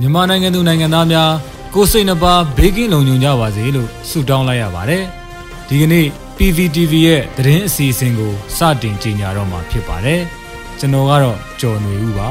[0.00, 1.30] မြန်မာနိုင်ငံသူနိုင်ငံသားများ
[1.74, 5.02] ကိုစိတ်နှပါဘေးကင်းလုံခြုံကြပါစေလို့ဆုတောင်းလိုက်ရပါတယ်။
[5.68, 6.06] ဒီကနေ့
[6.38, 10.20] PVTV ရဲ့သတင်းအစီအစဉ်ကိုစတင်ကြေညာတော့မှာဖြစ်ပါတယ်။
[10.78, 12.28] ကျွန်တော်ကတော့ကျော်နေဦးပါ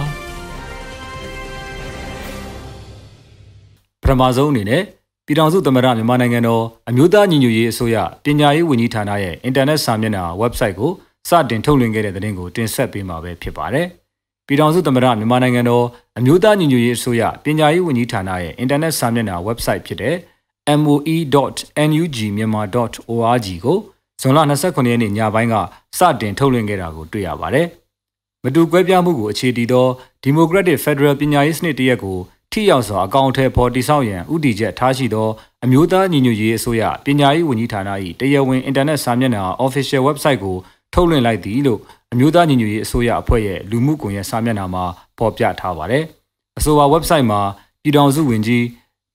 [4.02, 4.84] ပထမဆုံးအနေနဲ့
[5.26, 10.92] ပြည်ထောင်စုသမ္မတမြန်မာနိုင်ငံတော်အမျိုးသားညီညွတ်ရေးအစိုးရပညာရေးဝန်ကြီးဌာနရဲ့အင်တာနက်စာမျက်နှာ website ကို
[11.30, 13.88] စတင်ထုတ်လွှင့်ခဲ့တဲ့သတင်းကိုတင်ဆက်ပေးမှာပဲဖြစ်ပါတယ်။
[14.50, 15.86] ပြည်ထောင်စုသမ္မတမြန်မာနိုင်ငံတော်
[16.18, 20.16] အမျိုးသားညီညွတ်ရေးအစိုးရပညာရေးဝန်ကြီးဌာနရဲ့အင်တာနက်စာမျက်နှာ website ဖြစ်တဲ့
[20.84, 23.78] moe.nugmyanmar.org ကို
[24.22, 25.56] ဇွန်လ29ရက်နေ့ညပိုင်းက
[25.98, 27.68] စတင်ထုတ်လွှင့်ခဲ့တာကိုတွေ့ရပါတယ်။
[28.44, 29.88] မတူကွဲပြားမှုကိုအခြေတည်သော
[30.26, 32.18] Democratic Federal ပညာရေးစနစ်တရက်ကို
[32.52, 35.28] ထိရောက်စွာအကောင့်ထဲပေါ်တိဆောက်ရန်ဥတီချက်ထားရှိသော
[35.64, 40.58] အမျိုးသားညီညွတ်ရေးအစိုးရပညာရေးဝန်ကြီးဌာန၏တရားဝင်အင်တာနက်စာမျက်နှာ official website ကို
[40.94, 41.80] ထုတ်လွှင့်လိုက်သည်လို့
[42.14, 44.84] အမျိုးသားညီညွတ်ရေးအစိုးရအဖွဲ့ရဲ့လူမှုကွန်ရက်စာမျက်နှာမှာ
[45.18, 46.04] ဖော်ပြထားပါတယ်။
[46.58, 47.42] အဆိုပါ website မှာ
[47.82, 48.66] ပြည်ထောင်စုဝန်ကြီး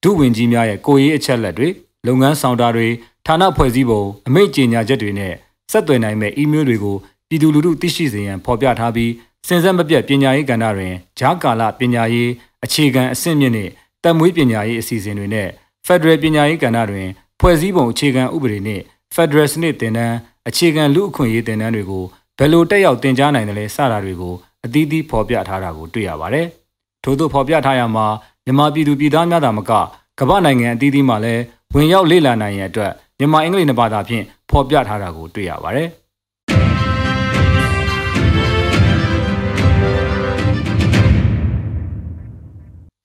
[0.03, 1.69] ဒုဝန်ကြီးများရဲ့ကိုယ်ရေးအချက်လက်တွေ
[2.07, 2.89] လုပ်ငန်းဆောင်တာတွေ
[3.27, 5.33] ဌာနဖွဲ့စည်းပုံအမိန့်ကြေညာချက်တွေနဲ့
[5.73, 6.97] ဆက်သွယ်နိုင်မဲ့ email တွေကို
[7.29, 9.13] ပြည်သူလူထုသိရှိစေရန်ဖော်ပြထားပြီး
[9.47, 12.31] စင်ဆက်မပြတ်ပညာရေးကဏ္ဍတွင်ဂျားကာလပညာရေး
[12.65, 13.71] အခြေခံအဆင့်မြင့်နှင့်
[14.03, 15.49] တက်မွေးပညာရေးအစီအစဉ်တွေနဲ့
[15.87, 17.09] Federal ပညာရေးကဏ္ဍတွင်
[17.41, 18.83] ဖွဲ့စည်းပုံအခြေခံဥပဒေနှင့်
[19.15, 20.17] Federal စနစ်သင်တန်း
[20.49, 22.05] အခြေခံလူအခွင့်အရေးသင်တန်းတွေကို
[22.39, 26.47] ဘယ်လိုတက်ရောက်သင်ကြားနိုင်တယ်လဲစတာတွေကိုအသီးသီးဖော်ပြထားတာကိုတွေ့ရပါတယ်။
[27.05, 28.07] ထို့သောဖော်ပြထားရမှာ
[28.45, 29.73] မြန်မာပြည်သူပြည်သားများသာမက
[30.19, 31.43] ကမ္ဘာနိုင်ငံအသီးသီးမှာလည်း
[31.75, 35.89] ဝင်ရောက်လေ့လာနိုင်ရန်အတွက်မြန်မာအင်္ဂလိပ်နှစ်ဘာသာဖြင့်ဖော်ပြထားတာကိုတွေ့ရပါတယ်။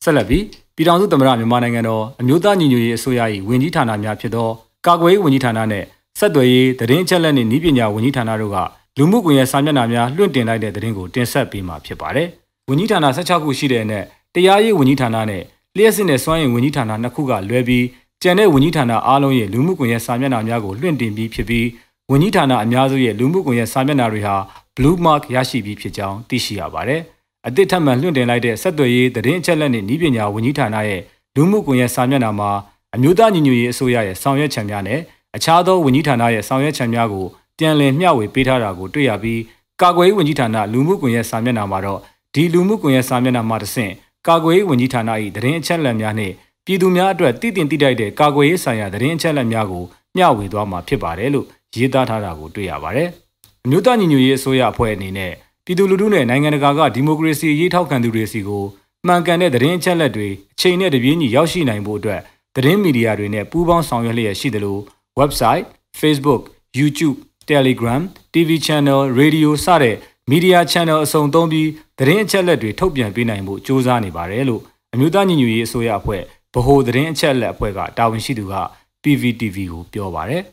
[0.04, 0.44] ဆက်လက်ပြီး
[0.76, 4.50] ပြည်ထောင်စုသမ္မတမြန်မာနိုင်ငံတော်အမျိုးသားညီညွတ်ရေးအစိုးရ၏ဝန်ကြီးဌာနများဖြစ်သော
[4.86, 5.84] ကာကွယ်ရေးဝန်ကြီးဌာနနဲ့
[6.20, 8.58] ဆက်သွယ်ရေးသတင်းအချက်အလက်နှင့်ဤပညာဝန်ကြီးဌာနတို့က
[9.00, 12.28] လူမှုကွန်ရက်စာမျက်နှာများလွှင့်တင်လိုက်တဲ့သတင်းကိုတင်ဆက်ပေးမှာဖြစ်ပါတယ်။
[12.70, 15.44] ဝန်ကြီးဌာန16ခုရှိတဲ့အနက်တရားရေးဝန်ကြီးဌာနနဲ့
[15.76, 17.86] လျှက်စစ်နဲ့စွမ်းရည်ဝန်ကြီးဌာနနှစ်ခုကလွဲပြီး
[18.22, 21.68] ကျန်တဲ့ဝန်ကြီးဌာနအားလုံးရဲ့လူမှုကွန်ရက်စာမျက်နှာများကိုလွှင့်တင်ပြီးဖြစ်ပြီး
[22.12, 24.36] ဝန်ကြီးဌာနအများစုရဲ့လူမှုကွန်ရက်စာမျက်နှာတွေဟာ
[24.76, 27.02] blue mark ရရှိပြီးဖြစ်ကြောင်းသိရှိရပါတယ်။
[27.48, 31.02] အသစ်ထပ်မံလွှင့်တင်လိုက်တဲ့ဆက်သွယ်ရေးသတင်းအချက်အလက်နှင့်ဤပညာဝန်ကြီးဌာနရဲ့
[31.36, 32.52] လူမှုကွန်ရက်စာမျက်နှာမှာ
[32.96, 35.00] အမျိုးသားညီညွတ်ရေးအစိုးရရဲ့ဆောင်ရွက်ချက်များနဲ့
[35.36, 37.26] အခြားသောဝန်ကြီးဌာနရဲ့ဆောင်ရွက်ချက်များကို
[37.60, 39.42] ပြန်လည်မျှဝေပေးထားတာကိုတွေ့ရပြီး
[39.82, 42.00] ကာကွယ်ရေးဝန်ကြီးဌာနလူမှုကွန်ရက်စာမျက်နှာမှာတော့
[42.34, 43.94] ဒီလူမှုကွန်ရက်စာမျက်နှာမှာတဆင့်
[44.28, 45.02] ကာကွယ်ရေးဝန်ကြီးဌာန၏
[45.36, 46.34] သတင်းအချက်အလက်များနှင့်
[46.66, 49.84] ပြည်သူများအတွက်တည်တင်တည်တိုက်တဲ့ကာကွယ်ရေးဆိုင်ရာသတင်းအချက်အလက်များကို
[50.16, 53.10] မျှဝေသွားမှာဖြစ်ပါတယ်လို့ရေးသားထားတာကိုတွေ့ရပါတယ်။
[53.66, 55.34] အမျိုးသားညီညွတ်ရေးအစိုးရအဖွဲ့အနေနဲ့
[55.66, 58.64] ပြည်သူလူထုနဲ့နိုင်ငံတကာကဒီမိုကရေစီရေးထောက်ခံသူတွေစီကို
[59.08, 62.22] မှန်ကန်တဲ့သတင်းအချက်အလက်တွေအချိန်နဲ့တပြေးညီရောက်ရှိနိုင်ဖို့အတွက်
[62.56, 64.78] သတင်းမီဒီယာတွေနဲ့ပူးပေါင်းဆောင်ရွက်လျက်ရှိသလို
[65.20, 65.66] website,
[66.00, 66.42] Facebook,
[66.80, 67.18] YouTube,
[67.50, 68.02] Telegram,
[68.34, 69.96] TV channel, radio စတဲ့
[70.32, 74.62] media channel အစုံသုံးပြီးသတင်းအချက်အလက်တွေထုတ်ပြန်ပေးနိုင်ဖို့ကြိုးစားနေပါတယ်လို့
[74.94, 76.22] အမျိုးသားညီညွတ်ရေးအစိုးရအဖွဲ့
[76.54, 78.56] ဗဟိုသတင်းအချက်အလက်အဖွဲ့ကတာဝန်ရှိသူက
[79.04, 80.44] PVTV ကိုပြောပါတယ်။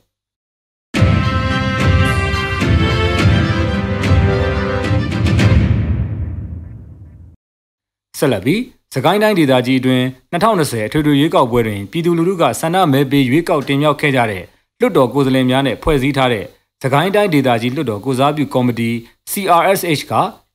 [8.19, 8.61] ဆက်လက်ပြီး
[8.95, 14.45] စကိုင်းတိုင်းဒေသကြီးအတွင်း2020အထွေထွေရွေးကောက်ပွဲတွင်ပြည်သူလူထုကဆန္ဒမဲပေးရွေးကောက်တင်မြှောက်ခဲ့ကြတဲ့
[14.81, 16.45] လွှတ်တော်ကိုယ်စားလှယ်များနဲ့ဖွဲ့စည်းထားတဲ့
[16.83, 18.91] စကိုင်းတိုင်းဒေသကြီးလွှတ်တော်ကိုစားပြုကော်မတီ
[19.31, 20.13] CRSH က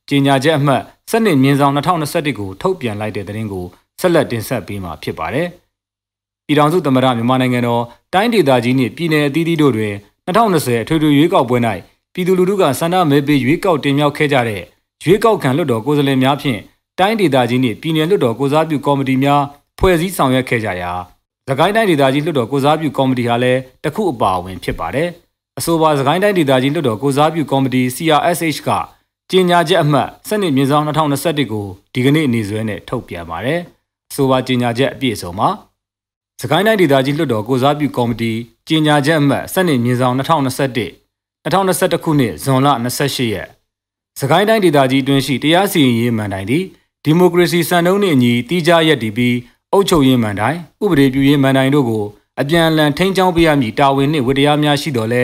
[0.08, 3.66] ကြေညာချက်အမှတ်စနစ်မြင်းဆောင်2021ကိုထုတ်ပြန်လိုက်တဲ့သတင်းကို
[4.00, 5.48] ဆက်လက်တင်ဆက်ပေးမှာဖြစ်ပါတယ်။
[6.46, 7.82] ပြည်ထောင်စုသမ္မတမြန်မာနိုင်ငံတော်
[8.14, 9.94] တိုင်းဒေသကြီးနှင့်ပြည်내အသီးသီးတို့တွင်
[10.26, 11.58] 2020အထွေထွေရွေးကောက်ပွဲ၌
[12.14, 14.62] ပြည်သူလူထုကဆန္ဒမဲပေးရွေးကောက်တင်မြှောက်ခဲ့ကြတဲ့
[15.04, 16.60] ရွေးကောက်ခံလွှတ်တော်ကိုယ်စားလှယ်များဖြင့်
[16.98, 19.42] တိုင်းဒေသကြီးနှင့်ပြည်내လွှတ်တော်ကိုစားပြုကော်မတီများ
[19.78, 20.92] ဖွဲ့စည်းဆောင်ရွက်ခဲ့ကြရာ
[21.48, 25.08] သခိုင်းတိုင်းဒေသကြီးလွှတ်တော်ကိုစားပြုကော်မတီဟာလည်းတခုအပါအဝင်ဖြစ်ပါတယ်။
[25.58, 28.68] အဆိုပါသခိုင်းတိုင်းဒေသကြီးလွှတ်တော်ကိုစားပြုကော်မတီ CRSH က
[29.30, 33.60] ကြေညာချက်အမှတ်စနစ်မြင်းဆောင်2021ကိုဒီကနေ့နေ့စွဲနဲ့ထုတ်ပြန်ပါတယ်။
[34.10, 35.48] အဆိုပါကြေညာချက်အပြည့်အစုံမှာ
[36.40, 38.32] သခိုင်းတိုင်းဒေသကြီးလွှတ်တော်ကိုစားပြုကော်မတီ
[38.68, 40.88] ကြေညာချက်အမှတ်စနစ်မြင်းဆောင်2021
[41.44, 43.48] 2021ခုနှစ်ဇွန်လ28ရက်
[44.20, 46.64] စကိုင်းတိုင်းဒေသကြီးအတွင်းရှိတရားစီရင်ရေးမှန်တိုင်သည်
[47.04, 49.36] ဒီမိုကရေစီစံနှုန်းနှင့်အညီတည်ကြရက်တည်ပြီး
[49.72, 52.04] အုပ်ချုပ်ရေးမှန်တိုင်ဥပဒေပြုရေးမှန်တိုင်တို့ကို
[52.40, 55.22] အပြန်အလှန်ထိန်းကျောင်းပေးရမည်တာဝန်နှင့်ဝတ္တရားများရှိတော်လဲ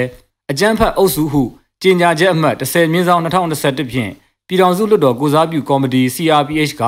[0.51, 1.43] အကြမ်းဖက်အုပ်စုဟု
[1.83, 4.13] ကြေညာချက်အမှတ်30မြင်းဆောင်2021ဖြင့်
[4.49, 6.83] ပြည်ထောင်စုလွှတ်တော်ကိုစားပြုကော်မတီ CRPH က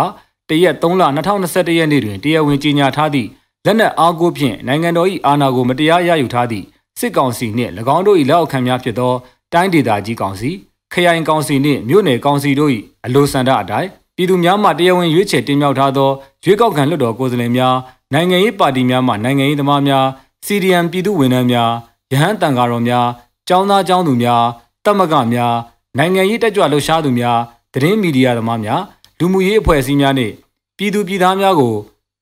[0.48, 3.28] တရက်3လ2021ရက်နေ့တွင်တရားဝင်ကြေညာထားသည့်
[3.66, 6.64] လက်နက်အားကိုးဖြင့်နိုင်ငံတော်၏အာဏာကိုမတရားရယူထားသည့်
[6.98, 9.12] စစ်ကောင်စီနှင့်၎င်းတို့၏လက်အောက်ခံများဖြစ်သော
[9.52, 10.50] တိုင်းဒေသကြီးကောင်စီ
[10.92, 12.70] ခရိုင်ကောင်စီနှင့်မြို့နယ်ကောင်စီတို့၏
[13.06, 13.88] အလိုဆန္ဒအတိုင်း
[14.20, 16.10] ပြည်သူများမှတရားဝင်ရွေးချယ်တင်မြှောက်ထားသော
[16.44, 17.74] ရွေးကောက်ခံလွှတ်တော်ကိုယ်စားလှယ်များ
[18.12, 20.04] နိုင်ငံရေးပါတီများမှနိုင်ငံရေးသမားများ
[20.46, 21.70] CDM ပြည်သူဝန်ထမ်းများ
[22.12, 23.06] ရဟန်းတန်ဃာတော်များ
[23.48, 24.42] ကျောင်းသားကျောင်းသူများ
[24.84, 25.54] တပ်မကများ
[25.98, 27.38] နိုင်ငံရေးတက်ကြွလှုပ်ရှားသူများ
[27.74, 28.80] သတင်းမီဒီယာသမားများ
[29.18, 30.34] လူမှုရေးအဖွဲ့အစည်းများနှင့်
[30.76, 31.74] ပြည်သူပြည်သားများကို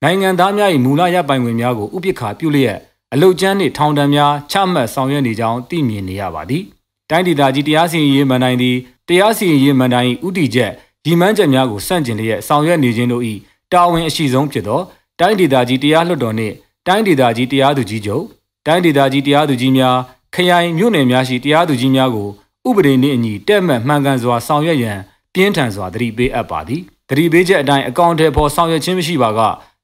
[0.03, 2.77] နိုင်ငံသားများ၏မူလရပိုင်ခွင့်များကိုဥပက္ခပြုလျက်
[3.13, 6.63] အလုတ်ကျန်းနှင့်ထောင်ဒဏ်များချမှတ်ဆောင်ရွက်နေကြောင်းသိမြင်နေရပါသည်
[7.09, 10.71] တိုင်းဒေသကြီးတရားစီရင်ရေးမန်တိုင်းသည်တရားစီရင်ရေးမန်တိုင်းဥတီချက်
[11.05, 13.23] ဒီမှန်းချက်များကိုစန့်ကျင်လျက်ဆောင်ရွက်နေခြင်းတို့၏
[13.71, 14.81] တာဝန်အရှိဆုံးဖြစ်သော
[15.19, 16.55] တိုင်းဒေသကြီးတရားလွှတ်တော်နှင့်
[16.87, 18.23] တိုင်းဒေသကြီးတရားသူကြီးချုပ်
[18.65, 19.95] တိုင်းဒေသကြီးတရားသူကြီးများ
[20.35, 22.29] ခရိုင်မြို့နယ်များရှိတရားသူကြီးများကို
[22.67, 24.99] ဥပဒေနှင့်အညီတက်မှတ်မှန်ကန်စွာဆောင်ရွက်ရန်
[25.33, 29.39] ပြင်းထန်စွာတတိပေးအပ်ပါသည်တတိပေးချက်အတိုင်းအကောင့်ထဲပေါ်ဆောင်ရွက်ခြင်းမရှိပါက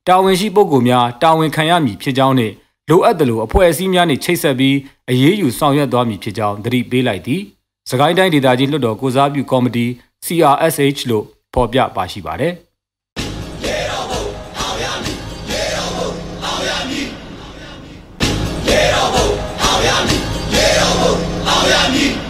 [0.07, 2.53] တာဝန်ရှိပုဂ္ဂိုလ်များတာဝန်ခံရမည်ဖြစ်ကြောင်းနှင့်
[2.89, 4.75] လိုအပ်သလိုအဖွဲ့အစည်းများနှင့်ချိတ်ဆက်ပြီး
[5.09, 7.41] အရေးယူဆောင်ရွက်သွားမည်ဖြစ်ကြောင်းတတိပေးလိုက်သည်
[7.89, 9.85] စကိုင်းတိုင်းဒေသကြီးလွှတ်တော်ကိုစားပြုကော်မတီ
[10.25, 12.53] CRSH လို့ဖော်ပြပါရှိပါတယ်
[21.47, 22.24] အောင်ရမည်